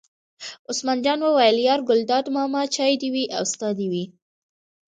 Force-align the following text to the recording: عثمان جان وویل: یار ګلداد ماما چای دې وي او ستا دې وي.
عثمان 0.69 0.97
جان 1.05 1.19
وویل: 1.23 1.57
یار 1.67 1.81
ګلداد 1.89 2.25
ماما 2.35 2.61
چای 2.75 2.93
دې 3.01 3.09
وي 3.13 3.25
او 3.37 3.43
ستا 3.51 3.69
دې 3.79 3.87
وي. 3.91 4.05